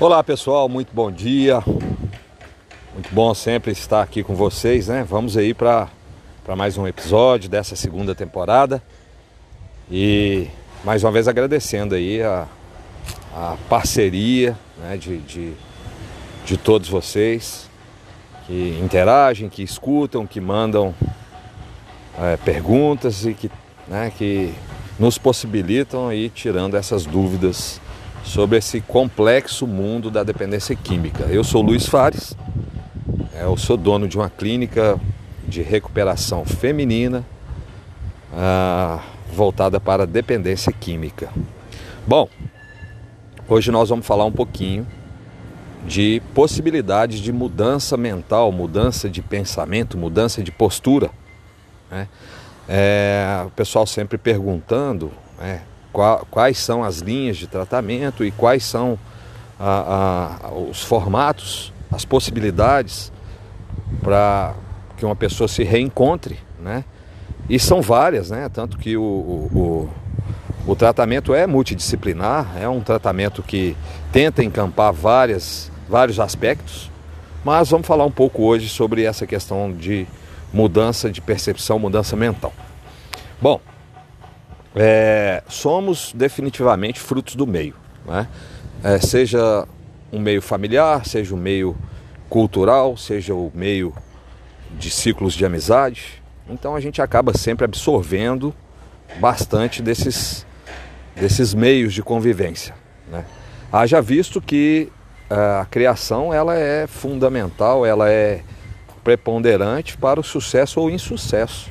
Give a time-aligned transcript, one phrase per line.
[0.00, 1.62] Olá pessoal, muito bom dia.
[2.94, 5.04] Muito bom sempre estar aqui com vocês, né?
[5.06, 5.90] Vamos aí para
[6.56, 8.82] mais um episódio dessa segunda temporada.
[9.90, 10.48] E
[10.82, 12.48] mais uma vez agradecendo aí a,
[13.36, 15.52] a parceria né, de, de,
[16.46, 17.68] de todos vocês
[18.46, 20.94] que interagem, que escutam, que mandam
[22.18, 23.50] é, perguntas e que,
[23.86, 24.50] né, que
[24.98, 27.78] nos possibilitam aí tirando essas dúvidas
[28.24, 31.24] sobre esse complexo mundo da dependência química.
[31.24, 32.36] Eu sou Luiz Fares,
[33.34, 35.00] é, eu sou dono de uma clínica
[35.46, 37.24] de recuperação feminina
[38.32, 39.02] ah,
[39.32, 41.30] voltada para dependência química.
[42.06, 42.28] Bom,
[43.48, 44.86] hoje nós vamos falar um pouquinho
[45.86, 51.10] de possibilidades de mudança mental, mudança de pensamento, mudança de postura.
[51.90, 52.08] Né?
[52.68, 55.62] É, o pessoal sempre perguntando né,
[55.92, 58.98] quais são as linhas de tratamento e quais são
[59.58, 63.12] a, a, os formatos, as possibilidades
[64.02, 64.54] para
[64.96, 66.84] que uma pessoa se reencontre, né?
[67.48, 68.48] E são várias, né?
[68.48, 69.90] Tanto que o, o,
[70.66, 73.76] o, o tratamento é multidisciplinar, é um tratamento que
[74.12, 76.90] tenta encampar várias, vários aspectos,
[77.44, 80.06] mas vamos falar um pouco hoje sobre essa questão de
[80.52, 82.52] mudança de percepção, mudança mental.
[83.40, 83.60] Bom,
[84.74, 87.74] é, somos definitivamente frutos do meio,
[88.06, 88.28] né?
[88.82, 89.66] É, seja
[90.12, 91.76] um meio familiar, seja um meio
[92.28, 93.92] cultural, seja o meio
[94.78, 96.22] de ciclos de amizade.
[96.48, 98.54] Então a gente acaba sempre absorvendo
[99.18, 100.46] bastante desses,
[101.14, 102.74] desses meios de convivência.
[103.10, 103.24] Né?
[103.72, 104.90] Haja visto que
[105.28, 108.42] é, a criação ela é fundamental, ela é
[109.02, 111.70] preponderante para o sucesso ou insucesso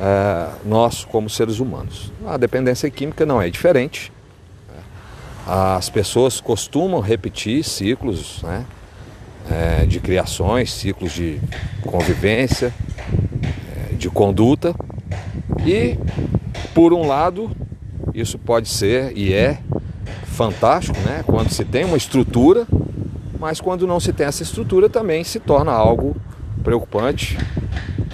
[0.00, 2.10] é, nosso como seres humanos.
[2.26, 4.10] A dependência química não é diferente.
[5.46, 8.64] As pessoas costumam repetir ciclos né,
[9.50, 11.40] é, de criações, ciclos de
[11.82, 12.72] convivência,
[13.90, 14.74] é, de conduta.
[15.66, 15.98] E,
[16.74, 17.50] por um lado,
[18.14, 19.58] isso pode ser e é
[20.24, 21.22] fantástico, né?
[21.26, 22.66] Quando se tem uma estrutura,
[23.38, 26.16] mas quando não se tem essa estrutura também se torna algo
[26.62, 27.36] preocupante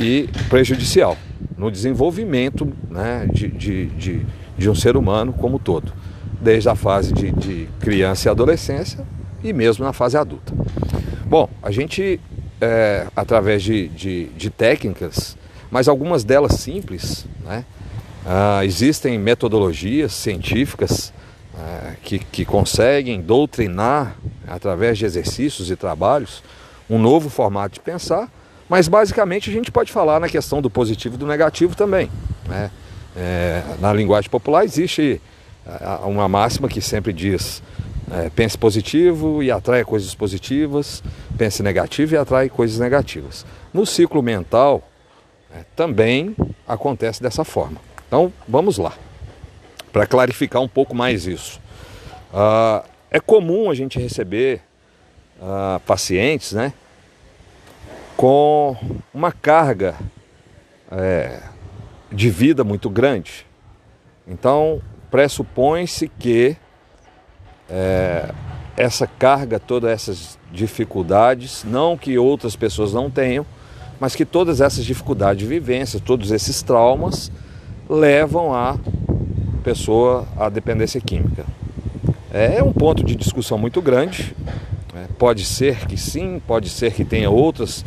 [0.00, 1.16] e prejudicial
[1.56, 5.92] no desenvolvimento né, de, de, de, de, um ser humano como todo,
[6.40, 9.04] desde a fase de, de, criança e adolescência
[9.42, 10.52] e mesmo na fase adulta.
[11.24, 12.20] Bom, a gente,
[12.60, 15.36] é, através de, de, técnicas,
[15.70, 17.64] mas algumas delas simples, né,
[18.24, 21.12] ah, existem metodologias científicas
[21.56, 26.42] ah, que, que conseguem doutrinar, através de exercícios e trabalhos,
[26.88, 28.30] um novo formato de pensar
[28.68, 32.10] mas basicamente a gente pode falar na questão do positivo e do negativo também.
[32.48, 32.70] Né?
[33.16, 35.20] É, na linguagem popular existe
[36.04, 37.62] uma máxima que sempre diz
[38.10, 41.02] é, pense positivo e atrai coisas positivas,
[41.36, 43.44] pense negativo e atrai coisas negativas.
[43.74, 44.88] No ciclo mental
[45.52, 47.80] é, também acontece dessa forma.
[48.06, 48.92] Então vamos lá,
[49.92, 51.60] para clarificar um pouco mais isso.
[52.32, 54.60] Ah, é comum a gente receber
[55.42, 56.72] ah, pacientes, né?
[58.16, 58.76] Com
[59.12, 59.94] uma carga
[60.90, 61.40] é,
[62.10, 63.46] de vida muito grande.
[64.26, 66.56] Então, pressupõe-se que
[67.68, 68.30] é,
[68.76, 73.44] essa carga, todas essas dificuldades, não que outras pessoas não tenham,
[74.00, 77.30] mas que todas essas dificuldades de vivência, todos esses traumas,
[77.88, 78.78] levam a
[79.62, 81.44] pessoa à dependência química.
[82.32, 84.34] É um ponto de discussão muito grande.
[84.92, 85.08] Né?
[85.18, 87.84] Pode ser que sim, pode ser que tenha outras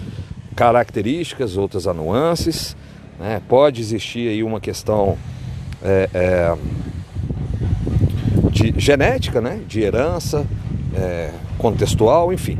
[0.59, 2.75] características, outras nuances.
[3.17, 3.41] Né?
[3.47, 5.17] Pode existir aí uma questão
[5.81, 6.57] é, é,
[8.51, 9.61] de genética, né?
[9.65, 10.45] de herança,
[10.93, 12.59] é, contextual, enfim.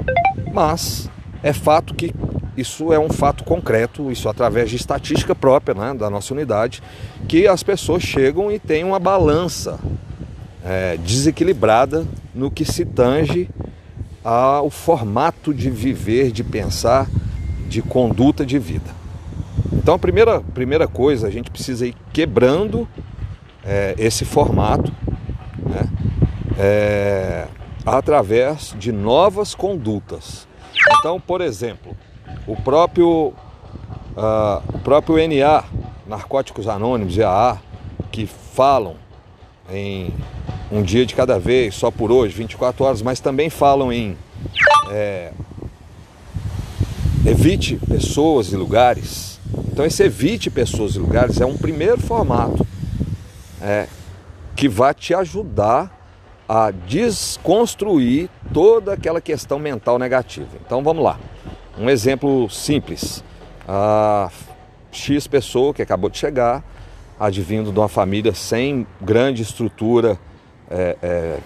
[0.54, 1.10] Mas
[1.44, 2.16] é fato que
[2.56, 6.82] isso é um fato concreto, isso através de estatística própria né, da nossa unidade,
[7.28, 9.78] que as pessoas chegam e têm uma balança
[10.64, 13.50] é, desequilibrada no que se tange
[14.24, 17.08] ao formato de viver, de pensar
[17.70, 18.90] de conduta de vida.
[19.72, 22.88] Então a primeira, primeira coisa, a gente precisa ir quebrando
[23.64, 24.92] é, esse formato
[25.64, 25.88] né,
[26.58, 27.48] é,
[27.86, 30.48] através de novas condutas.
[30.98, 31.96] Então, por exemplo,
[32.48, 33.34] o próprio,
[34.18, 35.64] uh, o próprio NA,
[36.08, 37.60] Narcóticos Anônimos AA,
[38.12, 38.96] que falam
[39.72, 40.12] em
[40.72, 44.18] um dia de cada vez, só por hoje, 24 horas, mas também falam em
[44.92, 45.32] é,
[47.30, 49.40] Evite pessoas e lugares.
[49.72, 52.66] Então, esse evite pessoas e lugares é um primeiro formato
[53.62, 53.88] é,
[54.56, 55.96] que vai te ajudar
[56.50, 60.50] a desconstruir toda aquela questão mental negativa.
[60.66, 61.20] Então vamos lá.
[61.78, 63.24] Um exemplo simples.
[63.68, 64.32] A
[64.92, 66.64] X pessoa que acabou de chegar,
[67.20, 70.18] advindo de uma família sem grande estrutura
[70.72, 71.38] é, é,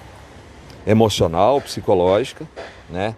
[0.88, 2.48] emocional, psicológica,
[2.90, 3.14] né?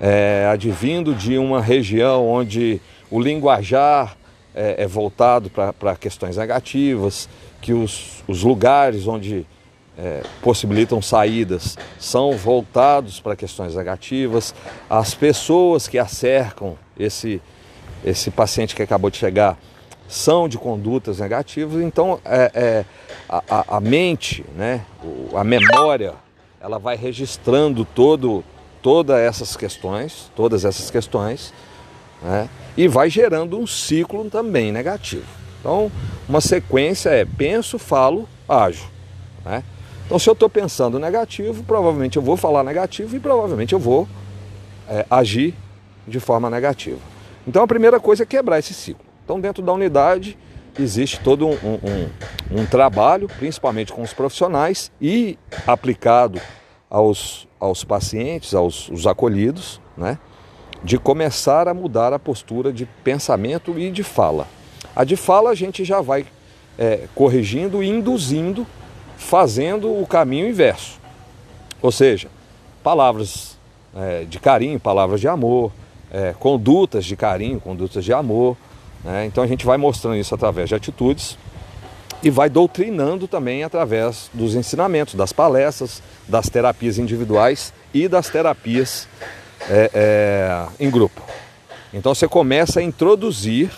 [0.00, 2.80] É, advindo de uma região onde
[3.10, 4.16] o linguajar
[4.54, 7.28] é, é voltado para questões negativas,
[7.60, 9.46] que os, os lugares onde
[9.98, 14.54] é, possibilitam saídas são voltados para questões negativas,
[14.88, 17.40] as pessoas que acercam esse,
[18.04, 19.58] esse paciente que acabou de chegar
[20.08, 22.84] são de condutas negativas, então é, é
[23.28, 24.84] a, a, mente, né,
[25.34, 26.14] a memória,
[26.60, 28.42] ela vai registrando todo,
[28.82, 31.52] todas essas questões, todas essas questões,
[32.22, 35.26] né, e vai gerando um ciclo também negativo.
[35.60, 35.90] Então,
[36.28, 38.88] uma sequência é penso, falo, ajo.
[39.44, 39.62] Né?
[40.06, 44.08] Então, se eu estou pensando negativo, provavelmente eu vou falar negativo e provavelmente eu vou
[44.88, 45.54] é, agir
[46.06, 46.98] de forma negativa.
[47.46, 49.04] Então, a primeira coisa é quebrar esse ciclo.
[49.24, 50.36] Então, dentro da unidade,
[50.78, 56.40] existe todo um, um, um trabalho, principalmente com os profissionais e aplicado
[56.88, 60.18] aos, aos pacientes, aos, acolhidos, né?
[60.82, 64.48] de começar a mudar a postura de pensamento e de fala.
[64.96, 66.26] A de fala a gente já vai
[66.78, 68.66] é, corrigindo e induzindo
[69.16, 70.98] fazendo o caminho inverso.
[71.82, 72.28] Ou seja,
[72.82, 73.58] palavras
[73.94, 75.70] é, de carinho, palavras de amor,
[76.10, 78.56] é, condutas de carinho, condutas de amor.
[79.04, 79.26] Né?
[79.26, 81.36] Então a gente vai mostrando isso através de atitudes
[82.22, 89.08] e vai doutrinando também através dos ensinamentos, das palestras, das terapias individuais e das terapias
[89.68, 91.22] é, é em grupo.
[91.92, 93.70] Então você começa a introduzir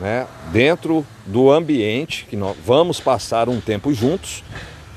[0.00, 4.42] né, dentro do ambiente que nós vamos passar um tempo juntos,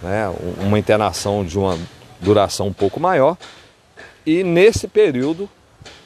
[0.02, 1.78] né, uma internação de uma
[2.22, 3.38] duração um pouco maior,
[4.26, 5.50] e nesse período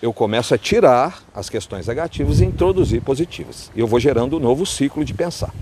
[0.01, 3.71] eu começo a tirar as questões negativas e introduzir positivas.
[3.75, 5.53] E eu vou gerando um novo ciclo de pensar.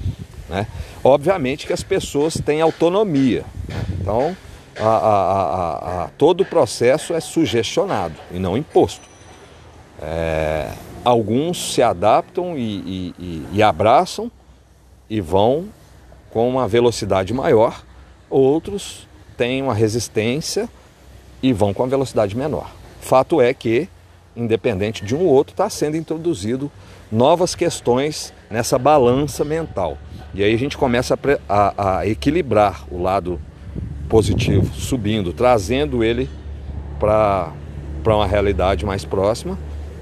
[0.50, 0.66] Né?
[1.04, 3.86] Obviamente que as pessoas têm autonomia, né?
[4.00, 4.36] então
[4.80, 9.07] a, a, a, todo o processo é sugestionado e não imposto.
[10.01, 10.72] É,
[11.04, 14.31] alguns se adaptam e, e, e, abraçam
[15.10, 15.66] e vão
[16.31, 17.84] com uma velocidade maior,
[18.30, 19.07] outros
[19.38, 20.69] têm uma resistência
[21.44, 22.72] e vão com uma velocidade menor.
[23.01, 23.90] Fato é que,
[24.36, 26.72] independente de um ou outro, está sendo introduzido
[27.12, 29.98] novas questões nessa balança mental.
[30.33, 31.17] E aí a gente começa
[31.47, 33.39] a, a, a equilibrar o lado
[34.07, 36.29] positivo, subindo, trazendo ele
[36.99, 37.53] para
[38.05, 39.57] uma realidade mais próxima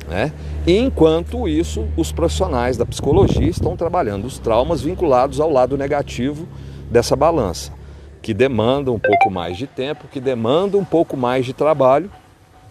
[0.08, 0.32] né?
[0.66, 6.48] E enquanto isso, os profissionais da psicologia estão trabalhando os traumas vinculados ao lado negativo
[6.90, 7.74] dessa balança,
[8.22, 12.10] que demandam um pouco mais de tempo, que demandam um pouco mais de trabalho,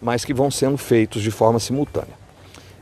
[0.00, 2.16] mas que vão sendo feitos de forma simultânea.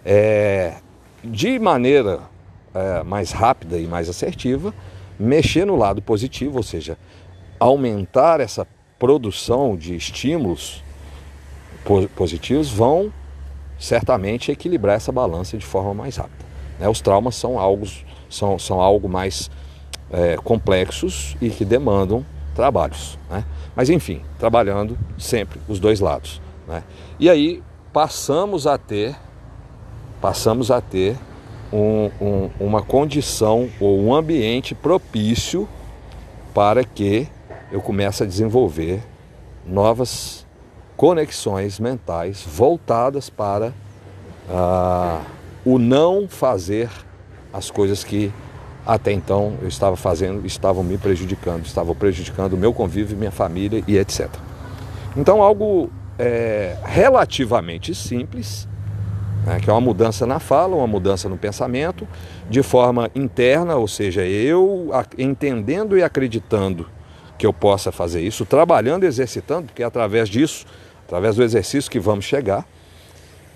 [0.05, 0.75] É,
[1.23, 2.21] de maneira
[2.75, 4.75] é, mais rápida e mais assertiva,
[5.19, 6.99] mexer no lado positivo, ou seja,
[7.59, 8.67] aumentar essa
[8.99, 10.83] produção de estímulos
[12.17, 13.13] positivos, vão
[13.79, 16.45] certamente equilibrar essa balança de forma mais rápida.
[16.79, 16.89] Né?
[16.89, 17.87] Os traumas são algo,
[18.31, 19.51] são, são algo mais
[20.11, 22.25] é, complexos e que demandam
[22.55, 23.19] trabalhos.
[23.31, 23.45] Né?
[23.77, 26.41] Mas enfim, trabalhando sempre os dois lados.
[26.67, 26.83] Né?
[27.19, 27.63] E aí
[27.93, 29.15] passamos a ter,
[30.21, 31.17] passamos a ter
[31.73, 35.69] um, um, uma condição ou um ambiente propício
[36.53, 37.29] para que
[37.73, 39.03] eu comece a desenvolver
[39.67, 40.47] novas
[40.97, 43.73] conexões mentais voltadas para
[44.49, 45.23] ah,
[45.65, 46.89] o não fazer
[47.53, 48.33] as coisas que
[48.87, 53.83] até então eu estava fazendo, estavam me prejudicando, estavam prejudicando o meu convívio, minha família
[53.89, 54.29] e etc.
[55.17, 58.69] Então, algo é, relativamente simples,
[59.45, 62.07] né, que é uma mudança na fala, uma mudança no pensamento,
[62.49, 66.89] de forma interna, ou seja, eu entendendo e acreditando
[67.37, 70.67] que eu possa fazer isso, trabalhando exercitando, porque é através disso
[71.07, 72.67] através do exercício que vamos chegar,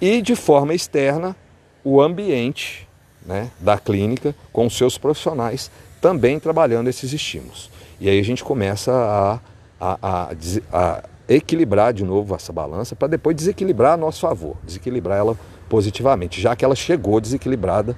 [0.00, 1.35] e de forma externa,
[1.83, 2.87] o ambiente
[3.25, 7.71] né, da clínica com os seus profissionais também trabalhando esses estímulos.
[8.00, 9.40] E aí a gente começa a,
[9.80, 10.35] a, a,
[10.73, 15.37] a equilibrar de novo essa balança para depois desequilibrar a nosso favor, desequilibrar ela
[15.68, 17.96] positivamente, já que ela chegou desequilibrada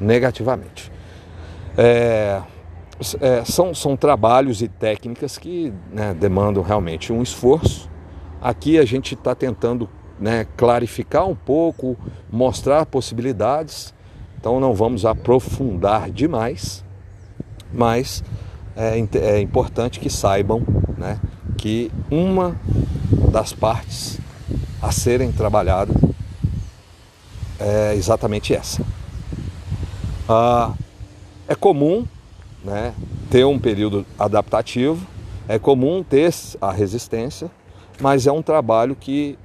[0.00, 0.90] negativamente.
[1.76, 2.40] É,
[3.20, 7.90] é, são, são trabalhos e técnicas que né, demandam realmente um esforço,
[8.40, 9.86] Aqui a gente está tentando
[10.18, 11.94] né, clarificar um pouco,
[12.32, 13.92] mostrar possibilidades,
[14.38, 16.82] então não vamos aprofundar demais,
[17.70, 18.24] mas
[18.74, 20.62] é, é importante que saibam
[20.96, 21.20] né,
[21.58, 22.56] que uma
[23.30, 24.18] das partes
[24.80, 25.94] a serem trabalhadas
[27.60, 28.84] é exatamente essa.
[30.28, 30.72] Ah,
[31.46, 32.06] é comum
[32.64, 32.94] né,
[33.30, 35.06] ter um período adaptativo,
[35.48, 37.50] é comum ter a resistência,
[38.00, 39.38] mas é um trabalho que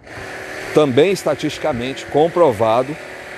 [0.74, 2.96] também estatisticamente comprovado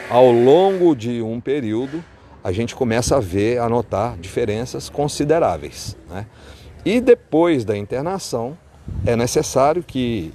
[0.10, 2.04] ao longo de um período
[2.44, 5.98] a gente começa a ver, a notar diferenças consideráveis.
[6.10, 6.26] Né?
[6.86, 8.58] E depois da internação,
[9.06, 10.34] é necessário que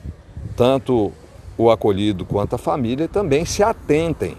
[0.54, 1.10] tanto
[1.56, 4.36] o acolhido quanto a família também se atentem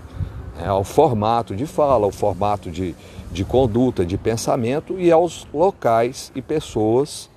[0.55, 2.96] né, ao formato de fala, ao formato de,
[3.32, 7.29] de conduta, de pensamento e aos locais e pessoas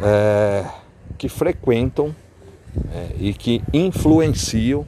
[0.00, 0.64] é,
[1.16, 2.14] que frequentam
[2.92, 4.86] é, e que influenciam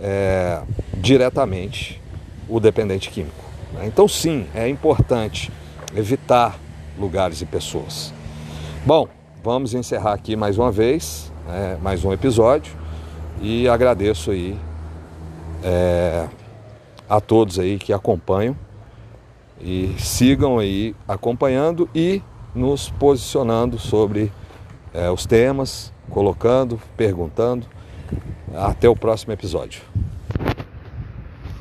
[0.00, 0.60] é,
[0.94, 2.00] diretamente
[2.48, 3.44] o dependente químico.
[3.72, 3.86] Né?
[3.86, 5.50] Então, sim, é importante
[5.94, 6.58] evitar
[6.98, 8.12] lugares e pessoas.
[8.84, 9.08] Bom,
[9.42, 12.72] vamos encerrar aqui mais uma vez, né, mais um episódio,
[13.40, 14.58] e agradeço aí
[15.62, 16.28] é,
[17.08, 18.56] a todos aí que acompanham
[19.60, 22.22] e sigam aí acompanhando e
[22.54, 24.32] nos posicionando sobre
[24.92, 27.66] é, os temas, colocando, perguntando.
[28.54, 29.82] Até o próximo episódio.